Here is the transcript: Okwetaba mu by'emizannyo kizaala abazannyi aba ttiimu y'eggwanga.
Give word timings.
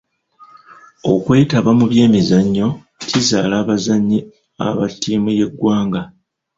Okwetaba 1.11 1.69
mu 1.79 1.85
by'emizannyo 1.91 2.67
kizaala 3.09 3.55
abazannyi 3.63 4.19
aba 4.67 4.85
ttiimu 4.91 5.29
y'eggwanga. 5.37 6.01